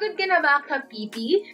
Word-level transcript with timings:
Ka 0.00 0.24
na 0.24 0.40
ba, 0.40 0.64
Kapiti? 0.64 1.44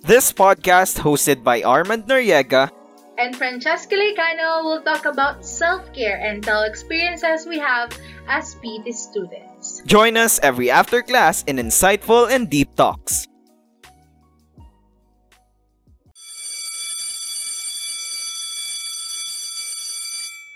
This 0.00 0.32
podcast, 0.32 0.96
hosted 0.96 1.44
by 1.44 1.60
Armand 1.60 2.08
Noriega 2.08 2.72
and 3.20 3.36
Francesca 3.36 3.92
Lecano, 3.92 4.64
will 4.64 4.80
talk 4.80 5.04
about 5.04 5.44
self-care 5.44 6.16
and 6.16 6.40
tell 6.40 6.64
experiences 6.64 7.44
we 7.44 7.60
have 7.60 7.92
as 8.32 8.56
PT 8.64 8.96
students. 8.96 9.84
Join 9.84 10.16
us 10.16 10.40
every 10.40 10.72
after 10.72 11.04
class 11.04 11.44
in 11.44 11.60
insightful 11.60 12.32
and 12.32 12.48
deep 12.48 12.72
talks. 12.80 13.28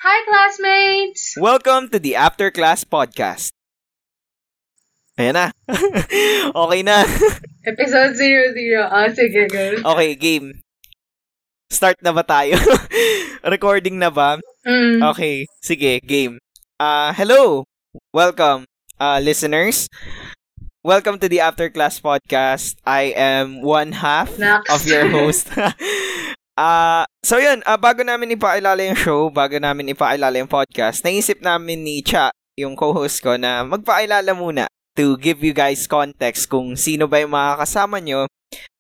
Hi, 0.01 0.19
classmates! 0.25 1.37
Welcome 1.37 1.93
to 1.93 2.01
the 2.01 2.17
After 2.17 2.49
Class 2.49 2.89
Podcast. 2.89 3.53
Ayan 5.21 5.37
na. 5.37 5.53
okay 6.65 6.81
na. 6.81 7.05
Episode 7.69 8.17
00. 8.17 8.89
Ah, 8.89 9.13
sige, 9.13 9.53
go. 9.53 9.93
Okay, 9.93 10.17
game. 10.17 10.57
Start 11.69 12.01
na 12.01 12.17
ba 12.17 12.25
tayo? 12.25 12.57
Recording 13.53 14.01
na 14.01 14.09
ba? 14.09 14.41
Mm. 14.65 15.05
Okay, 15.13 15.45
sige, 15.61 16.01
game. 16.09 16.41
Uh, 16.81 17.13
hello! 17.13 17.69
Welcome, 18.17 18.65
uh, 18.97 19.21
listeners. 19.21 19.93
Welcome 20.81 21.21
to 21.21 21.29
the 21.29 21.45
After 21.45 21.69
Class 21.69 22.01
Podcast. 22.01 22.81
I 22.89 23.13
am 23.13 23.61
one 23.61 23.93
half 24.01 24.41
Next. 24.41 24.73
of 24.73 24.89
your 24.89 25.05
host. 25.05 25.53
Ah, 26.57 27.05
so 27.21 27.37
yun, 27.37 27.61
ah, 27.69 27.77
bago 27.77 28.01
namin 28.01 28.41
ipakilala 28.41 28.81
yung 28.89 28.97
show, 28.97 29.29
bago 29.29 29.61
namin 29.61 29.93
ipakilala 29.93 30.41
yung 30.41 30.49
podcast, 30.49 31.05
naisip 31.05 31.45
namin 31.45 31.85
ni 31.85 32.01
Cha, 32.01 32.33
yung 32.57 32.73
co-host 32.73 33.21
ko, 33.21 33.37
na 33.37 33.69
magpakilala 33.69 34.33
muna 34.33 34.65
to 35.01 35.17
give 35.17 35.41
you 35.41 35.57
guys 35.57 35.89
context 35.89 36.53
kung 36.53 36.77
sino 36.77 37.09
ba 37.09 37.25
yung 37.25 37.33
mga 37.33 37.65
kasama 37.65 38.05
nyo 38.05 38.29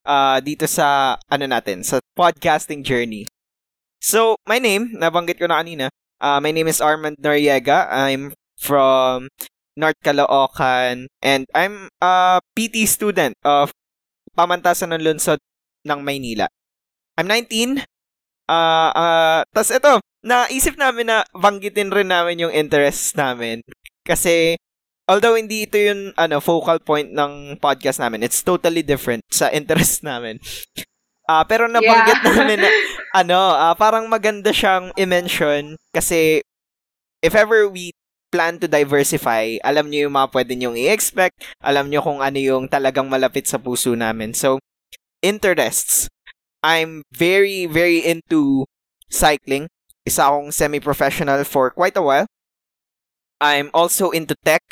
ah, 0.04 0.36
dito 0.44 0.68
sa, 0.68 1.16
ano 1.32 1.48
natin, 1.48 1.80
sa 1.80 1.96
podcasting 2.12 2.84
journey. 2.84 3.24
So, 4.04 4.36
my 4.44 4.60
name, 4.60 4.92
nabanggit 5.00 5.41
ko 5.41 5.48
na 5.48 5.64
kanina, 5.64 5.88
ah, 6.20 6.36
my 6.44 6.52
name 6.52 6.68
is 6.68 6.84
Armand 6.84 7.16
Noriega. 7.24 7.88
I'm 7.88 8.36
from 8.60 9.32
North 9.80 9.96
Caloocan 10.04 11.08
and 11.24 11.48
I'm 11.56 11.88
a 12.04 12.44
PT 12.52 12.84
student 12.84 13.32
of 13.41 13.72
Pamantasan 14.36 14.92
ng 14.92 15.00
Lunsod 15.00 15.41
ng 15.88 16.04
Maynila. 16.04 16.52
I'm 17.16 17.24
19. 17.24 17.80
Ah, 18.50 18.92
uh, 18.92 19.41
tas 19.56 19.72
ito, 19.72 20.04
naisip 20.20 20.76
namin 20.76 21.08
na 21.08 21.24
banggitin 21.32 21.88
rin 21.88 22.12
namin 22.12 22.44
yung 22.44 22.52
interests 22.52 23.16
namin. 23.16 23.64
Kasi, 24.04 24.58
although 25.11 25.34
hindi 25.34 25.66
ito 25.66 25.75
yung 25.75 26.14
ano, 26.14 26.39
focal 26.39 26.78
point 26.78 27.11
ng 27.11 27.58
podcast 27.58 27.98
namin, 27.98 28.22
it's 28.22 28.47
totally 28.47 28.86
different 28.86 29.27
sa 29.27 29.50
interest 29.58 30.06
namin. 30.06 30.39
Ah, 31.27 31.42
pero 31.42 31.66
nabanggit 31.66 32.22
Yeah. 32.22 32.30
namin 32.30 32.58
na, 32.62 32.70
ano, 33.27 33.38
ah, 33.58 33.75
parang 33.75 34.06
maganda 34.06 34.55
siyang 34.55 34.94
i-mention 34.94 35.75
kasi 35.91 36.42
if 37.22 37.34
ever 37.34 37.66
we 37.66 37.91
plan 38.31 38.62
to 38.62 38.70
diversify, 38.70 39.58
alam 39.66 39.91
niyo 39.91 40.06
yung 40.06 40.14
mga 40.14 40.31
pwede 40.31 40.53
niyong 40.55 40.78
i-expect, 40.78 41.34
alam 41.58 41.91
niyo 41.91 41.98
kung 42.06 42.22
ano 42.22 42.38
yung 42.38 42.70
talagang 42.70 43.11
malapit 43.11 43.50
sa 43.50 43.58
puso 43.58 43.91
namin. 43.98 44.31
So, 44.31 44.62
interests. 45.19 46.06
I'm 46.62 47.03
very, 47.11 47.66
very 47.66 47.98
into 48.05 48.69
cycling. 49.11 49.66
Isa 50.06 50.31
akong 50.31 50.55
semi-professional 50.55 51.42
for 51.42 51.75
quite 51.75 51.98
a 51.98 52.05
while. 52.05 52.27
I'm 53.41 53.72
also 53.72 54.12
into 54.12 54.36
tech, 54.44 54.62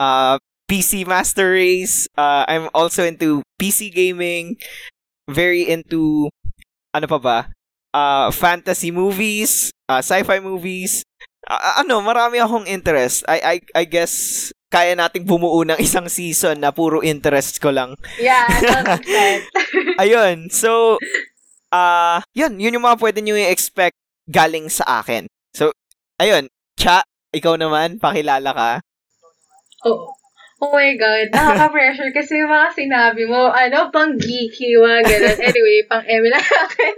uh, 0.00 0.38
PC 0.66 1.06
Master 1.06 1.54
Race. 1.54 2.08
Uh, 2.18 2.44
I'm 2.48 2.68
also 2.74 3.04
into 3.06 3.42
PC 3.60 3.92
gaming. 3.94 4.56
Very 5.28 5.66
into, 5.66 6.30
ano 6.94 7.06
pa 7.06 7.18
ba? 7.18 7.38
Uh, 7.96 8.28
fantasy 8.30 8.90
movies, 8.92 9.70
uh, 9.88 10.02
sci-fi 10.02 10.38
movies. 10.38 11.02
Uh, 11.46 11.82
ano, 11.82 12.02
marami 12.02 12.42
akong 12.42 12.66
interest. 12.66 13.24
I, 13.26 13.38
I, 13.40 13.56
I 13.74 13.84
guess, 13.86 14.50
kaya 14.70 14.98
nating 14.98 15.24
bumuo 15.24 15.62
ng 15.62 15.78
isang 15.86 16.10
season 16.10 16.60
na 16.60 16.74
puro 16.74 17.00
interest 17.02 17.62
ko 17.62 17.70
lang. 17.70 17.94
Yeah. 18.18 18.46
Ayun, 20.02 20.50
so, 20.50 20.98
ah, 21.70 22.22
yun, 22.34 22.58
yun 22.58 22.76
yung 22.78 22.86
mga 22.86 23.00
pwede 23.00 23.18
nyo 23.22 23.38
i-expect 23.38 23.96
galing 24.26 24.66
sa 24.66 25.02
akin. 25.02 25.30
So, 25.54 25.70
ayun, 26.18 26.50
Cha, 26.76 27.00
ikaw 27.32 27.56
naman, 27.56 27.96
pakilala 27.96 28.52
ka. 28.52 28.70
Oh. 29.84 30.14
Oh 30.56 30.72
my 30.72 30.96
God, 30.96 31.36
nakaka-pressure 31.36 32.16
kasi 32.16 32.40
yung 32.40 32.48
mga 32.48 32.72
sinabi 32.72 33.28
mo, 33.28 33.52
ano, 33.52 33.92
pang 33.92 34.16
geeky, 34.16 34.72
mga 34.80 35.04
ganun. 35.04 35.36
Anyway, 35.52 35.84
pang 35.84 36.00
Emil 36.00 36.32
akin. 36.32 36.94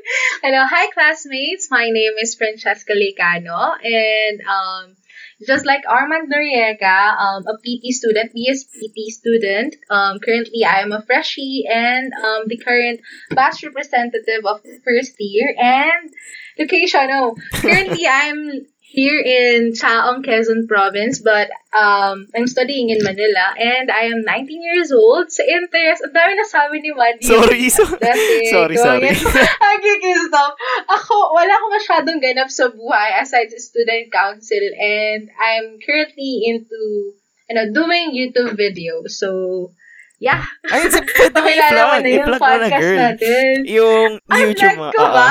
Hello, 0.47 0.63
hi 0.63 0.87
classmates. 0.95 1.67
My 1.67 1.91
name 1.91 2.15
is 2.23 2.39
Francesca 2.39 2.95
Lecano, 2.95 3.75
and 3.83 4.39
um, 4.47 4.95
just 5.43 5.67
like 5.67 5.83
Armand 5.91 6.31
Noriega, 6.31 7.19
um, 7.19 7.51
a 7.51 7.59
PT 7.59 7.91
student, 7.91 8.31
BSPT 8.31 9.11
student. 9.11 9.75
Um, 9.91 10.19
currently, 10.19 10.63
I 10.63 10.81
am 10.87 10.93
a 10.93 11.03
freshie 11.03 11.65
and 11.67 12.13
um, 12.15 12.47
the 12.47 12.59
current 12.59 13.01
batch 13.31 13.63
representative 13.63 14.47
of 14.47 14.63
the 14.63 14.79
first 14.87 15.15
year. 15.19 15.55
And 15.59 16.11
location, 16.59 17.11
oh, 17.11 17.35
currently 17.55 18.07
I'm 18.07 18.67
here 18.89 19.21
in 19.21 19.77
Chaong, 19.77 20.25
Quezon 20.25 20.65
Province, 20.67 21.21
but 21.21 21.53
um, 21.77 22.25
I'm 22.35 22.49
studying 22.49 22.89
in 22.89 23.05
Manila, 23.05 23.53
and 23.61 23.93
I 23.93 24.09
am 24.09 24.25
19 24.25 24.63
years 24.65 24.89
old. 24.93 25.29
Sa 25.29 25.45
interest, 25.45 26.09
ang 26.09 26.17
dami 26.17 26.33
nasabi 26.41 26.77
ni 26.81 26.91
Mandy. 26.97 27.29
Sorry, 27.29 27.69
so, 27.69 27.85
it. 27.85 28.49
sorry, 28.57 28.77
sorry. 28.81 29.13
ahead. 29.13 29.21
Okay, 29.79 30.15
stop. 30.25 30.57
Ako, 30.89 31.37
wala 31.37 31.53
akong 31.53 31.75
masyadong 31.77 32.19
ganap 32.25 32.49
sa 32.49 32.73
buhay 32.73 33.21
aside 33.21 33.53
sa 33.53 33.61
student 33.61 34.09
council, 34.09 34.65
and 34.81 35.29
I'm 35.37 35.77
currently 35.85 36.49
into, 36.49 37.13
you 37.45 37.55
know, 37.55 37.69
doing 37.69 38.17
YouTube 38.17 38.57
videos. 38.57 39.21
So, 39.21 39.71
yeah. 40.17 40.49
Ayun, 40.73 40.89
si, 40.89 41.01
pwede 41.05 41.37
mo 41.37 41.49
i-plug. 41.53 42.03
I-plug 42.09 42.41
mo 42.41 42.57
na, 42.57 42.69
girl. 42.73 42.99
natin. 43.05 43.53
Yung 43.69 44.11
Ay, 44.33 44.49
YouTube 44.49 44.81
mo. 44.81 44.89
ko 44.97 45.05
ba? 45.13 45.29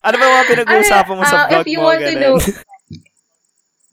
Ano 0.00 0.14
ba 0.16 0.26
mga 0.40 0.48
pinag-uusapan 0.48 1.14
mo 1.16 1.24
sa 1.24 1.44
uh, 1.44 1.48
vlog 1.48 1.60
if 1.60 1.68
you 1.68 1.78
mo? 1.80 1.84
want 1.92 2.00
to 2.00 2.14
know, 2.16 2.36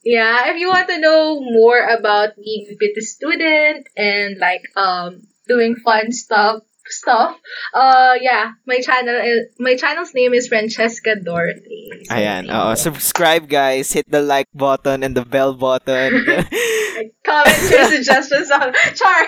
yeah, 0.07 0.47
if 0.51 0.55
you 0.55 0.67
want 0.71 0.87
to 0.87 0.99
know 1.03 1.39
more 1.43 1.83
about 1.83 2.35
being 2.39 2.67
a 2.71 2.75
PT 2.79 3.03
student 3.03 3.87
and 3.99 4.39
like 4.39 4.63
um 4.79 5.27
doing 5.47 5.75
fun 5.75 6.11
stuff 6.15 6.63
stuff, 6.87 7.35
uh 7.75 8.15
yeah, 8.15 8.55
my 8.63 8.79
channel 8.79 9.19
is, 9.19 9.51
my 9.59 9.75
channel's 9.75 10.15
name 10.15 10.31
is 10.31 10.47
Francesca 10.47 11.19
Dorothy. 11.19 12.07
So, 12.07 12.15
Ayan, 12.15 12.47
oo. 12.47 12.71
Subscribe, 12.79 13.51
guys. 13.51 13.91
Hit 13.91 14.07
the 14.07 14.23
like 14.23 14.47
button 14.55 15.03
and 15.03 15.11
the 15.11 15.27
bell 15.27 15.51
button. 15.51 16.23
Comment 17.27 17.59
your 17.67 17.85
suggestions 17.99 18.47
on 18.47 18.71
Char. 18.95 19.21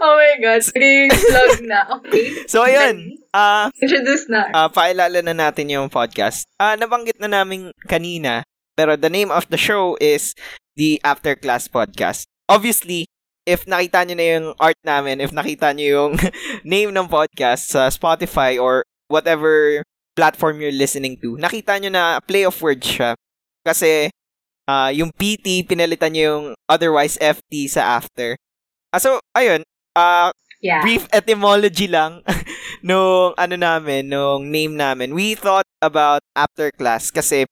oh 0.00 0.16
my 0.16 0.40
god, 0.40 0.64
sige, 0.64 1.12
vlog 1.12 1.60
na. 1.68 2.00
Okay. 2.00 2.48
so, 2.48 2.64
ayun. 2.64 3.15
Ah, 3.36 3.68
Introduce 3.76 4.32
na. 4.32 4.48
Ah, 4.48 4.72
pailala 4.72 5.20
na 5.20 5.36
natin 5.36 5.68
yung 5.68 5.92
podcast. 5.92 6.48
Ah, 6.56 6.72
nabanggit 6.72 7.20
na 7.20 7.28
namin 7.28 7.68
kanina, 7.84 8.40
pero 8.72 8.96
the 8.96 9.12
name 9.12 9.28
of 9.28 9.44
the 9.52 9.60
show 9.60 9.92
is 10.00 10.32
the 10.80 10.96
After 11.04 11.36
Class 11.36 11.68
Podcast. 11.68 12.24
Obviously, 12.48 13.04
if 13.44 13.68
nakita 13.68 14.08
nyo 14.08 14.16
na 14.16 14.26
yung 14.32 14.46
art 14.56 14.80
namin, 14.80 15.20
if 15.20 15.36
nakita 15.36 15.76
nyo 15.76 15.84
yung 15.84 16.12
name 16.64 16.96
ng 16.96 17.12
podcast 17.12 17.76
sa 17.76 17.92
Spotify 17.92 18.56
or 18.56 18.88
whatever 19.12 19.84
platform 20.16 20.64
you're 20.64 20.72
listening 20.72 21.20
to, 21.20 21.36
nakita 21.36 21.76
nyo 21.76 21.92
na 21.92 22.24
play 22.24 22.48
of 22.48 22.56
words 22.64 22.88
siya. 22.88 23.20
Kasi 23.68 24.08
ah, 24.64 24.88
yung 24.88 25.12
PT, 25.12 25.68
pinalitan 25.68 26.16
nyo 26.16 26.24
yung 26.24 26.44
otherwise 26.72 27.20
FT 27.20 27.68
sa 27.68 28.00
after. 28.00 28.32
Ah, 28.96 29.00
so, 29.04 29.20
ayun. 29.36 29.60
Ah, 29.92 30.32
yeah. 30.60 30.80
brief 30.80 31.04
etymology 31.12 31.86
lang 31.88 32.24
nung 32.86 33.34
ano 33.34 33.54
namin, 33.58 34.06
nung 34.06 34.46
name 34.46 34.78
namin. 34.78 35.10
We 35.10 35.34
thought 35.34 35.66
about 35.82 36.22
after 36.38 36.70
class 36.70 37.10
kasi 37.10 37.44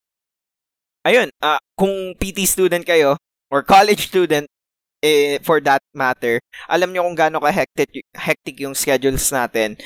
ayun, 1.05 1.29
ah 1.43 1.59
kung 1.75 2.15
PT 2.17 2.47
student 2.47 2.85
kayo 2.87 3.19
or 3.51 3.63
college 3.67 4.09
student 4.11 4.47
eh, 5.05 5.37
for 5.45 5.61
that 5.61 5.83
matter, 5.93 6.41
alam 6.71 6.91
nyo 6.95 7.05
kung 7.05 7.19
gaano 7.19 7.39
ka 7.43 7.51
hectic, 7.53 7.91
hectic 8.17 8.57
yung 8.63 8.73
schedules 8.73 9.27
natin. 9.29 9.77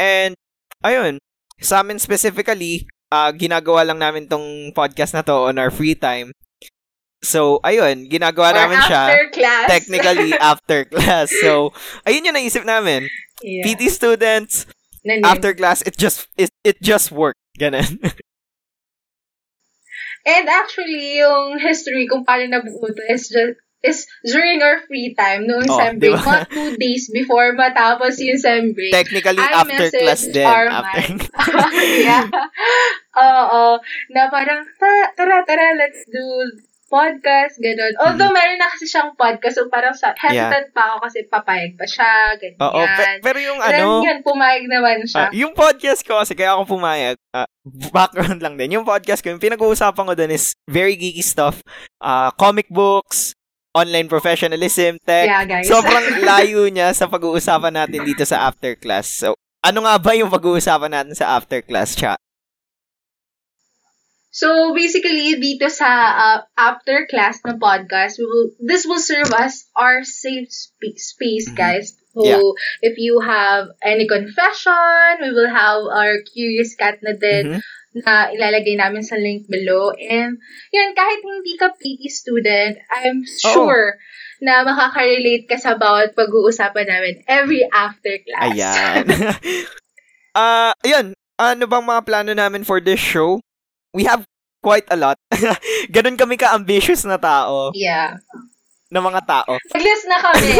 And 0.00 0.34
ayun, 0.82 1.22
sa 1.62 1.84
amin 1.84 2.02
specifically, 2.02 2.88
ah 3.12 3.30
ginagawa 3.30 3.86
lang 3.86 4.02
namin 4.02 4.26
tong 4.26 4.72
podcast 4.74 5.14
na 5.14 5.22
to 5.22 5.52
on 5.52 5.60
our 5.60 5.70
free 5.70 5.94
time. 5.94 6.32
So, 7.24 7.56
ayun, 7.64 8.04
ginagawa 8.12 8.52
Or 8.52 8.56
namin 8.60 8.84
siya 8.84 9.02
class. 9.32 9.64
technically 9.64 10.36
after 10.36 10.84
class. 10.92 11.32
So, 11.40 11.72
ayun 12.04 12.28
yung 12.28 12.36
naisip 12.36 12.68
namin. 12.68 13.08
yeah. 13.40 13.64
PT 13.64 13.88
students, 13.88 14.68
Na 15.04 15.20
name. 15.20 15.24
after 15.24 15.52
class, 15.54 15.82
it 15.84 15.96
just, 15.96 16.26
it, 16.36 16.50
it 16.64 16.80
just 16.80 17.12
worked. 17.12 17.38
Ganun. 17.60 18.00
And 20.24 20.48
actually, 20.48 21.20
yung 21.20 21.60
history 21.60 22.08
kung 22.08 22.24
paano 22.24 22.48
nabuo 22.48 22.88
to 22.88 23.02
is 23.12 23.28
just 23.28 23.60
is 23.84 24.08
during 24.24 24.64
our 24.64 24.80
free 24.88 25.12
time 25.12 25.44
noong 25.44 25.68
Oh, 25.68 25.76
sem 25.76 26.00
break. 26.00 26.16
ba? 26.16 26.24
Mga 26.24 26.44
two 26.48 26.70
days 26.80 27.12
before 27.12 27.52
matapos 27.52 28.16
yung 28.24 28.40
sem 28.40 28.72
break. 28.72 28.96
Technically, 28.96 29.44
I 29.44 29.60
after 29.60 29.92
class 29.92 30.24
din. 30.24 30.48
our 30.48 30.64
After. 30.72 31.20
yeah. 32.08 32.24
Oo. 33.12 33.76
Na 34.08 34.32
parang, 34.32 34.64
ta- 34.80 35.12
tara, 35.12 35.44
tara, 35.44 35.76
let's 35.76 36.00
do 36.08 36.24
podcast, 36.94 37.58
gano'n. 37.58 37.94
Although, 37.98 38.30
meron 38.30 38.54
na 38.56 38.70
kasi 38.70 38.86
siyang 38.86 39.10
podcast, 39.12 39.58
so 39.58 39.66
parang 39.66 39.90
sa, 39.90 40.14
hesitant 40.14 40.70
pa 40.70 40.94
ako 40.94 41.02
kasi 41.02 41.26
papayag 41.26 41.74
pa 41.74 41.82
siya, 41.84 42.10
ganyan. 42.38 42.60
Oo, 42.62 42.80
pe- 42.86 43.18
pero 43.18 43.38
yung 43.42 43.58
And 43.58 43.72
then, 43.74 43.82
ano, 43.82 44.06
yun, 44.06 44.18
pumayag 44.22 44.64
naman 44.70 45.02
siya. 45.02 45.26
ah, 45.26 45.30
yung 45.34 45.52
podcast 45.52 46.06
ko 46.06 46.22
kasi 46.22 46.38
kaya 46.38 46.54
ako 46.54 46.78
pumayag, 46.78 47.18
ah, 47.34 47.50
background 47.90 48.38
lang 48.38 48.54
din. 48.54 48.78
Yung 48.78 48.86
podcast 48.86 49.18
ko, 49.20 49.34
yung 49.34 49.42
pinag-uusapan 49.42 50.06
ko 50.06 50.14
dun 50.14 50.30
is 50.30 50.54
very 50.64 50.94
geeky 50.94 51.20
stuff. 51.20 51.58
ah 51.98 52.30
comic 52.36 52.70
books, 52.70 53.34
online 53.74 54.06
professionalism, 54.06 55.02
tech. 55.02 55.26
yeah, 55.26 55.42
guys. 55.42 55.66
Sobrang 55.66 56.06
layo 56.30 56.70
niya 56.70 56.94
sa 56.94 57.10
pag-uusapan 57.10 57.74
natin 57.74 58.06
dito 58.06 58.22
sa 58.22 58.46
after 58.46 58.78
class. 58.78 59.10
So, 59.10 59.34
ano 59.64 59.82
nga 59.82 59.98
ba 59.98 60.14
yung 60.14 60.30
pag-uusapan 60.30 60.94
natin 60.94 61.14
sa 61.18 61.34
after 61.34 61.58
class, 61.58 61.98
chat? 61.98 62.20
So 64.34 64.74
basically 64.74 65.38
dito 65.38 65.70
sa 65.70 65.90
uh, 66.10 66.38
after 66.58 67.06
class 67.06 67.38
na 67.46 67.54
podcast, 67.54 68.18
we 68.18 68.26
will 68.26 68.50
this 68.58 68.82
will 68.82 68.98
serve 68.98 69.30
as 69.30 69.70
our 69.78 70.02
safe 70.02 70.50
sp- 70.50 70.98
space, 70.98 71.54
Mhm. 71.54 71.56
guys. 71.56 71.94
So 72.14 72.22
Yeah. 72.26 72.42
if 72.82 72.94
you 72.98 73.22
have 73.22 73.70
any 73.82 74.10
confession, 74.10 75.22
we 75.22 75.30
will 75.30 75.50
have 75.50 75.86
our 75.86 76.18
curious 76.26 76.74
cat 76.74 76.98
na 77.06 77.14
din 77.14 77.54
Mhm. 77.54 77.60
na 78.02 78.34
ilalagay 78.34 78.74
namin 78.74 79.06
sa 79.06 79.14
link 79.14 79.46
below. 79.46 79.94
And 79.94 80.42
yun, 80.74 80.90
kahit 80.98 81.20
hindi 81.22 81.54
ka 81.54 81.70
PT 81.78 82.10
student, 82.10 82.78
I'm 82.90 83.22
sure 83.22 83.94
na 84.42 84.66
makaka-relate 84.66 85.46
ka 85.46 85.56
sa 85.62 85.78
bawat 85.78 86.18
pag-uusapan 86.18 86.86
namin 86.90 87.14
every 87.30 87.62
after 87.70 88.18
class. 88.26 88.50
Ayan. 88.50 89.04
Ah, 90.34 90.74
ayun. 90.82 91.14
Ano 91.38 91.66
bang 91.70 91.84
mga 91.86 92.02
plano 92.02 92.32
namin 92.34 92.66
for 92.66 92.82
this 92.82 92.98
show? 92.98 93.43
We 93.94 94.04
have 94.10 94.26
quite 94.64 94.88
a 94.90 94.98
lot. 94.98 95.16
Ganon 95.94 96.18
kami 96.18 96.34
ka-ambitious 96.40 97.04
na 97.04 97.20
tao, 97.20 97.70
yeah. 97.76 98.18
na 98.90 99.00
mga 99.04 99.22
tao. 99.28 99.54
Nag-list 99.70 100.04
na 100.10 100.18
kami. 100.18 100.50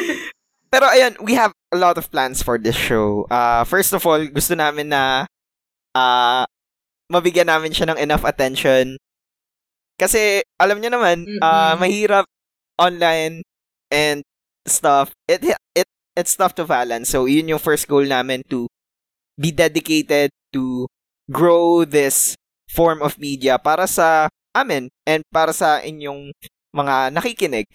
Pero 0.74 0.90
ayun, 0.90 1.14
we 1.22 1.38
have 1.38 1.54
a 1.70 1.78
lot 1.78 1.94
of 1.94 2.10
plans 2.10 2.42
for 2.42 2.58
this 2.58 2.74
show. 2.74 3.30
Uh, 3.30 3.62
first 3.62 3.94
of 3.94 4.02
all, 4.02 4.18
gusto 4.26 4.58
namin 4.58 4.90
na 4.90 5.28
uh, 5.94 6.42
mabigyan 7.06 7.46
namin 7.46 7.70
siya 7.70 7.94
ng 7.94 8.00
enough 8.02 8.26
attention. 8.26 8.98
Kasi, 9.94 10.42
alam 10.58 10.82
niyo 10.82 10.90
naman, 10.90 11.22
uh, 11.38 11.78
Mm-mm. 11.78 11.78
mahirap 11.78 12.26
online 12.74 13.46
and 13.94 14.26
stuff. 14.66 15.14
It, 15.30 15.46
it, 15.78 15.86
it's 16.18 16.34
tough 16.34 16.58
to 16.58 16.66
balance. 16.66 17.14
So, 17.14 17.30
yun 17.30 17.46
yung 17.46 17.62
first 17.62 17.86
goal 17.86 18.02
namin 18.02 18.42
to 18.50 18.66
be 19.38 19.54
dedicated 19.54 20.34
to 20.58 20.90
grow 21.30 21.86
this 21.86 22.34
form 22.74 22.98
of 23.00 23.14
media 23.22 23.54
para 23.56 23.86
sa 23.86 24.26
amin 24.52 24.90
and 25.06 25.22
para 25.30 25.54
sa 25.54 25.78
inyong 25.80 26.34
mga 26.74 27.14
nakikinig. 27.14 27.66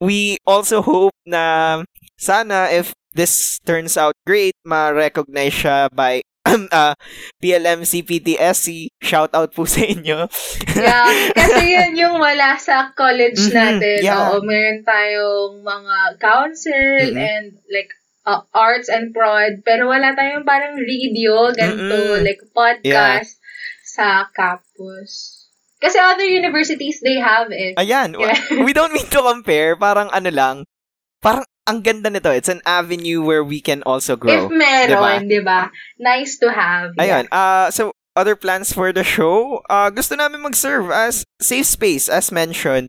We 0.00 0.36
also 0.44 0.84
hope 0.84 1.16
na 1.24 1.80
sana 2.20 2.68
if 2.70 2.92
this 3.16 3.58
turns 3.64 3.96
out 3.96 4.12
great, 4.26 4.52
ma-recognize 4.66 5.54
siya 5.54 5.88
by 5.88 6.20
uh, 6.70 6.92
PLM 7.40 7.88
CPTSC. 7.88 8.92
Shout 9.00 9.32
out 9.32 9.56
po 9.56 9.64
sa 9.70 9.80
inyo. 9.80 10.28
yeah, 10.76 11.08
kasi 11.32 11.72
yun 11.72 11.96
yung 11.96 12.16
wala 12.20 12.58
sa 12.60 12.92
college 12.92 13.40
Mhm, 13.48 13.54
natin. 13.54 13.98
yeah. 14.04 14.28
Oo, 14.34 14.44
meron 14.44 14.84
tayong 14.84 15.64
mga 15.64 15.96
council 16.20 16.84
Mhm. 17.08 17.16
and 17.16 17.46
like 17.72 17.88
uh, 18.28 18.44
arts 18.52 18.92
and 18.92 19.12
prod, 19.16 19.64
pero 19.64 19.88
wala 19.88 20.12
tayong 20.12 20.44
parang 20.44 20.76
radio, 20.76 21.48
ganito, 21.52 21.96
Mm-mm. 21.96 22.24
like 22.24 22.40
podcast 22.52 23.40
sa 23.94 24.26
campus. 24.34 25.44
Kasi 25.78 25.94
other 26.02 26.26
universities, 26.26 26.98
they 26.98 27.22
have 27.22 27.54
it. 27.54 27.78
Ayan, 27.78 28.18
Yeah. 28.18 28.34
we 28.66 28.74
don't 28.74 28.90
mean 28.90 29.06
to 29.14 29.22
compare. 29.22 29.78
Parang 29.78 30.10
ano 30.10 30.30
lang, 30.34 30.56
parang 31.22 31.46
ang 31.64 31.80
ganda 31.80 32.10
nito. 32.10 32.28
It's 32.34 32.50
an 32.50 32.60
avenue 32.66 33.22
where 33.22 33.44
we 33.46 33.62
can 33.62 33.86
also 33.86 34.16
grow. 34.18 34.48
If 34.48 34.52
meron, 34.52 35.30
di 35.30 35.40
ba? 35.40 35.70
Nice 36.00 36.36
to 36.42 36.50
have. 36.50 36.92
Ayun, 36.98 37.30
uh, 37.30 37.70
so 37.70 37.94
other 38.16 38.36
plans 38.36 38.72
for 38.72 38.92
the 38.92 39.04
show, 39.04 39.60
uh, 39.70 39.90
gusto 39.90 40.14
namin 40.14 40.42
mag-serve 40.42 40.90
as 40.90 41.24
safe 41.40 41.66
space, 41.66 42.08
as 42.08 42.32
mentioned. 42.32 42.88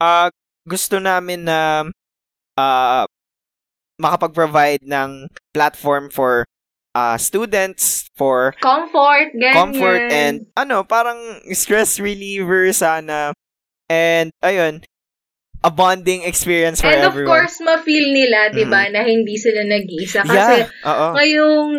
Uh, 0.00 0.28
gusto 0.68 0.98
namin 0.98 1.46
na 1.46 1.86
uh, 2.58 3.04
makapag-provide 4.00 4.84
ng 4.84 5.28
platform 5.54 6.10
for 6.12 6.44
uh, 6.96 7.20
students, 7.20 8.08
for 8.16 8.56
Comfort, 8.64 9.36
ganyan. 9.36 9.52
comfort, 9.52 10.02
and 10.08 10.48
ano, 10.56 10.80
parang 10.82 11.20
stress 11.52 12.00
reliever 12.00 12.72
sana. 12.72 13.36
And, 13.92 14.32
ayun, 14.40 14.80
a 15.60 15.70
bonding 15.70 16.24
experience 16.24 16.80
for 16.80 16.88
And 16.88 17.04
of 17.04 17.12
everyone. 17.12 17.44
course, 17.44 17.60
ma-feel 17.60 18.08
nila, 18.10 18.50
di 18.50 18.64
ba, 18.64 18.88
na 18.88 19.04
hindi 19.04 19.36
sila 19.36 19.62
nag-iisa. 19.68 20.24
Kasi, 20.24 20.64
yeah, 20.64 20.88
oo. 20.88 21.06
ngayong 21.12 21.70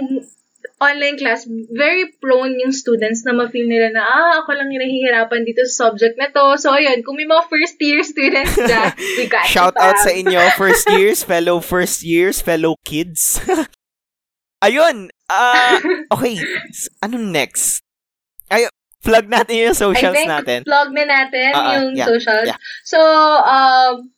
online 0.78 1.18
class, 1.18 1.50
very 1.74 2.06
prone 2.22 2.54
yung 2.62 2.69
students 2.69 3.25
na 3.25 3.34
ma-feel 3.34 3.66
nila 3.66 3.90
na, 3.98 4.06
ah, 4.06 4.46
ako 4.46 4.54
lang 4.54 4.69
yung 4.69 4.86
nahihirapan 4.86 5.42
dito 5.42 5.66
sa 5.66 5.90
subject 5.90 6.16
na 6.22 6.30
to. 6.30 6.54
So, 6.62 6.69
ayun, 6.78 7.02
kung 7.02 7.18
may 7.18 7.25
mga 7.25 7.50
first-year 7.50 8.06
students 8.06 8.54
dyan, 8.56 8.94
we 9.18 9.25
got 9.25 9.50
Shout 9.50 9.74
out 9.74 9.98
sa 10.06 10.14
inyo, 10.14 10.38
first 10.54 10.86
years, 11.00 11.25
fellow 11.25 11.58
first 11.60 12.06
years, 12.06 12.46
fellow 12.46 12.78
kids. 12.86 13.42
Ayun, 14.57 15.13
ah, 15.30 15.77
okay, 16.18 16.38
anong 17.06 17.30
next? 17.30 17.86
Ay, 18.50 18.65
plug 19.06 19.30
natin 19.30 19.69
yung 19.69 19.77
I 19.77 19.83
socials 19.86 20.15
think, 20.18 20.30
natin. 20.30 20.59
plug 20.65 20.89
na 20.92 21.06
natin 21.06 21.51
ah, 21.54 21.77
yung 21.77 21.94
yeah, 21.94 22.07
socials. 22.09 22.48
yeah. 22.50 22.57
So, 22.83 22.98
um, 23.45 24.09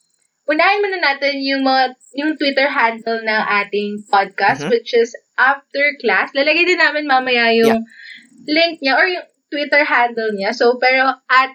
unahin 0.48 0.82
muna 0.82 0.98
natin 0.98 1.44
yung 1.44 1.62
mga, 1.62 1.94
yung 2.16 2.32
Twitter 2.40 2.72
handle 2.72 3.20
ng 3.22 3.44
ating 3.64 4.08
podcast, 4.08 4.66
Mhm. 4.66 4.72
which 4.72 4.96
is 4.96 5.12
After 5.38 5.94
Class. 6.02 6.32
Lalagay 6.34 6.66
din 6.66 6.80
namin 6.80 7.06
mamaya 7.06 7.52
yung 7.54 7.86
link 8.48 8.82
niya 8.82 8.98
or 8.98 9.06
yung 9.06 9.28
Twitter 9.52 9.84
handle 9.84 10.32
niya. 10.34 10.56
So, 10.56 10.80
pero 10.82 11.20
at 11.28 11.54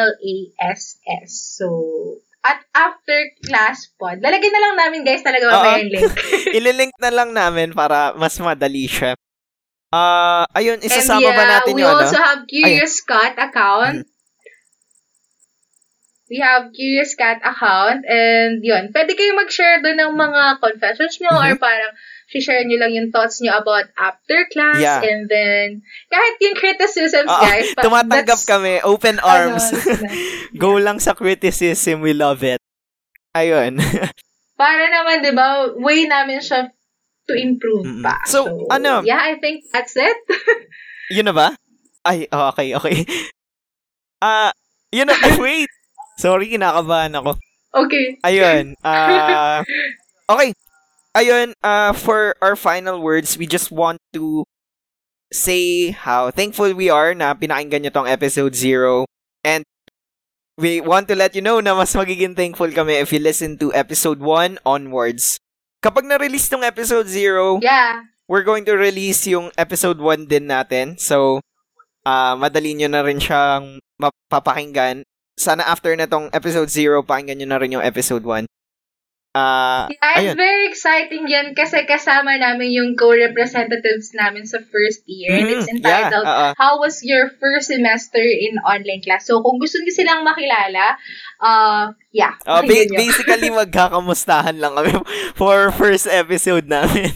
P-T-E-R-C-L-A-S-S. 0.00 1.30
So, 1.58 1.66
at 2.40 2.64
After 2.72 3.18
Class 3.44 3.92
Pod. 4.00 4.20
Lalagay 4.24 4.48
na 4.48 4.60
lang 4.60 4.74
namin, 4.80 5.00
guys, 5.04 5.20
talaga 5.20 5.52
mamaya 5.52 5.84
yung 5.84 5.92
link. 5.92 6.12
Ililink 6.58 6.94
na 6.96 7.12
lang 7.12 7.30
namin 7.36 7.76
para 7.76 8.16
mas 8.16 8.36
madali 8.40 8.88
siya. 8.88 9.12
Ah, 9.90 10.46
ayun, 10.54 10.78
isasama 10.80 11.18
And 11.18 11.34
ba 11.34 11.44
yeah, 11.44 11.52
natin 11.58 11.72
we 11.74 11.82
yung 11.82 11.90
ano? 11.90 12.06
also 12.06 12.20
have 12.22 12.46
Curious 12.46 13.02
Cat 13.02 13.34
account. 13.36 14.06
We 16.30 16.38
have 16.38 16.70
Curious 16.70 17.18
Cat 17.18 17.42
account 17.42 18.06
and 18.06 18.62
yun, 18.62 18.94
pwede 18.94 19.18
kayo 19.18 19.34
mag-share 19.34 19.82
doon 19.82 19.98
ng 19.98 20.14
mga 20.14 20.62
confessions 20.62 21.18
nyo 21.18 21.34
or 21.34 21.58
Mhm. 21.58 21.60
parang 21.60 21.90
share 22.30 22.62
nyo 22.62 22.78
lang 22.78 22.94
yung 22.94 23.10
thoughts 23.10 23.42
nyo 23.42 23.58
about 23.58 23.90
after 23.98 24.46
class 24.46 24.78
Yeah. 24.78 25.02
and 25.02 25.26
then 25.26 25.82
kahit 26.06 26.34
yung 26.38 26.54
criticisms 26.54 27.26
Oo, 27.26 27.42
guys. 27.42 27.74
Tumatanggap 27.74 28.40
kami, 28.46 28.78
open 28.86 29.18
ano, 29.18 29.26
arms. 29.58 29.74
that's- 29.74 30.06
Go 30.62 30.78
lang 30.78 31.02
sa 31.02 31.18
criticism, 31.18 31.98
we 31.98 32.14
love 32.14 32.46
it. 32.46 32.62
Ayun. 33.34 33.82
para 34.60 34.84
naman, 34.86 35.26
di 35.26 35.34
ba, 35.34 35.74
way 35.74 36.06
namin 36.06 36.38
siya 36.38 36.70
to 37.26 37.34
improve 37.34 37.82
Mm-mm. 37.90 38.06
pa. 38.06 38.22
So, 38.30 38.70
ano? 38.70 39.02
Yeah, 39.02 39.18
I 39.18 39.42
think 39.42 39.66
that's 39.74 39.98
it. 39.98 40.14
Yun 41.18 41.26
na 41.26 41.34
ba? 41.34 41.48
Ay, 42.06 42.30
oh, 42.30 42.54
okay, 42.54 42.78
okay. 42.78 43.02
Ah, 44.22 44.54
yun 44.92 45.10
na, 45.10 45.16
wait. 45.42 45.66
Sorry, 46.20 46.52
kinakabahan 46.52 47.16
ako. 47.16 47.40
Okay. 47.72 48.20
Ayun. 48.20 48.76
Ah, 48.84 49.64
okay. 50.28 50.52
Ayun, 51.16 51.56
uh, 51.64 51.96
for 51.96 52.36
our 52.44 52.54
final 52.54 53.00
words, 53.00 53.40
we 53.40 53.48
just 53.48 53.72
want 53.72 53.98
to 54.12 54.44
say 55.32 55.90
how 55.90 56.30
thankful 56.30 56.70
we 56.76 56.90
are 56.92 57.14
na 57.16 57.32
pinakinggan 57.34 57.82
nyo 57.88 57.92
tong 57.94 58.06
episode 58.10 58.52
0. 58.54 59.08
And 59.42 59.64
we 60.60 60.84
want 60.84 61.08
to 61.08 61.16
let 61.16 61.32
you 61.34 61.40
know 61.42 61.58
na 61.58 61.72
mas 61.74 61.96
magiging 61.96 62.36
thankful 62.36 62.68
kami 62.70 63.00
if 63.00 63.10
you 63.10 63.18
listen 63.18 63.56
to 63.58 63.72
episode 63.72 64.20
1 64.20 64.60
onwards. 64.62 65.40
Kapag 65.80 66.04
na-release 66.04 66.52
tong 66.52 66.62
episode 66.62 67.08
0, 67.08 67.64
Yeah. 67.64 68.04
we're 68.28 68.44
going 68.44 68.68
to 68.68 68.76
release 68.76 69.24
yung 69.26 69.48
episode 69.56 69.96
1 69.98 70.28
din 70.28 70.46
natin. 70.52 71.00
So, 71.00 71.40
ah 72.04 72.36
madali 72.36 72.76
nyo 72.76 72.86
na 72.92 73.00
rin 73.02 73.18
siyang 73.18 73.80
mapapakinggan. 73.96 75.02
Sana 75.40 75.64
after 75.64 75.96
na 75.96 76.04
tong 76.04 76.28
episode 76.30 76.68
0, 76.68 77.00
pakinggan 77.00 77.40
nyo 77.40 77.48
na 77.48 77.58
rin 77.58 77.72
yung 77.72 77.80
episode 77.80 78.20
1. 78.22 78.44
Ah, 79.30 79.86
Yeah, 79.86 79.94
it's 79.94 80.34
ayun. 80.34 80.36
very 80.36 80.64
exciting 80.66 81.30
yan 81.30 81.54
kasi 81.54 81.86
kasama 81.86 82.34
namin 82.34 82.74
yung 82.74 82.98
co-representatives 82.98 84.10
namin 84.10 84.42
sa 84.42 84.58
first 84.68 85.06
year. 85.06 85.30
And 85.32 85.46
it's 85.46 85.70
Mhm, 85.70 85.80
yeah, 85.80 86.10
entitled, 86.10 86.26
oo. 86.26 86.46
How 86.58 86.82
was 86.82 86.98
your 87.06 87.30
first 87.38 87.70
semester 87.70 88.18
in 88.18 88.58
online 88.66 89.00
class? 89.00 89.30
So, 89.30 89.38
kung 89.38 89.62
gusto 89.62 89.78
niyo 89.80 89.94
silang 89.94 90.26
makilala, 90.26 90.98
uh, 91.38 91.94
yeah. 92.10 92.34
Oh, 92.42 92.58
ba- 92.58 92.66
nyo. 92.90 92.98
basically 92.98 93.48
magkakamustahan 93.64 94.58
lang 94.58 94.74
kami 94.74 94.98
for 95.38 95.70
first 95.72 96.10
episode 96.10 96.66
namin. 96.66 97.14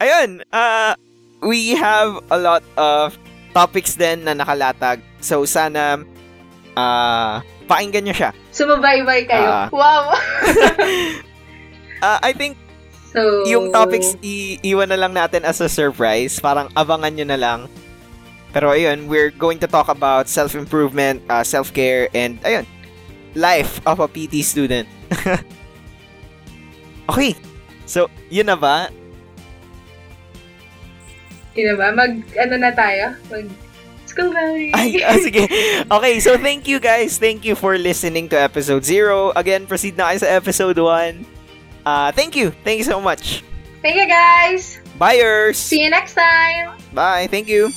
Ayun, 0.00 0.40
uh, 0.50 0.96
we 1.44 1.76
have 1.76 2.16
a 2.32 2.38
lot 2.40 2.64
of 2.74 3.12
topics 3.52 3.92
din 3.94 4.24
na 4.24 4.32
nakalatag. 4.32 5.04
So 5.20 5.44
sana 5.44 6.00
uh, 6.76 7.40
pakinggan 7.66 8.06
nyo 8.06 8.14
siya. 8.14 8.30
Sumabaybay 8.54 9.26
kayo. 9.26 9.48
Ah. 9.48 9.68
wow! 9.72 10.14
Uh, 12.02 12.18
I 12.28 12.34
think 12.36 12.58
so, 13.10 13.46
yung 13.48 13.72
topics 13.72 14.14
iiwan 14.20 14.90
na 14.90 14.98
lang 14.98 15.14
natin 15.14 15.42
as 15.42 15.58
a 15.62 15.70
surprise. 15.70 16.38
Parang 16.38 16.70
abangan 16.74 17.14
nyo 17.14 17.26
na 17.26 17.38
lang. 17.38 17.60
Pero 18.54 18.70
ayun, 18.70 19.10
we're 19.10 19.34
going 19.34 19.58
to 19.58 19.66
talk 19.66 19.90
about 19.90 20.30
self-improvement, 20.30 21.18
uh, 21.26 21.42
self-care, 21.42 22.06
and 22.14 22.38
ayun, 22.46 22.62
life 23.34 23.82
of 23.82 23.98
a 23.98 24.06
PT 24.06 24.46
student. 24.46 24.86
okay. 27.10 27.34
So, 27.84 28.06
yun 28.30 28.46
na 28.46 28.54
ba? 28.54 28.94
Yun 31.58 31.66
na 31.66 31.74
ba? 31.74 31.86
Mag, 31.98 32.12
ano 32.38 32.54
na 32.54 32.70
tayo? 32.70 33.18
Mag, 33.26 33.46
school 34.14 34.30
bye! 34.30 34.70
Ay, 34.72 35.02
ah, 35.02 35.18
sige. 35.18 35.50
Okay, 35.90 36.14
so 36.22 36.38
thank 36.38 36.70
you 36.70 36.78
guys. 36.78 37.18
Thank 37.18 37.42
you 37.42 37.58
for 37.58 37.74
listening 37.74 38.30
to 38.30 38.38
episode 38.38 38.86
0. 38.86 39.34
Again, 39.34 39.66
proceed 39.66 39.98
na 39.98 40.14
kayo 40.14 40.22
sa 40.22 40.30
episode 40.30 40.78
1. 40.78 41.26
Uh, 41.82 42.14
thank 42.14 42.38
you. 42.38 42.54
Thank 42.62 42.78
you 42.78 42.88
so 42.88 43.02
much. 43.02 43.42
Thank 43.82 44.00
you, 44.00 44.08
guys! 44.08 44.80
Buyers! 44.96 45.58
See 45.58 45.82
you 45.84 45.90
next 45.90 46.14
time! 46.14 46.78
Bye. 46.94 47.26
Thank 47.28 47.50
you. 47.50 47.68